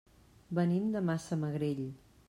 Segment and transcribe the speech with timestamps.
[0.59, 1.87] Venim de Massamagrell.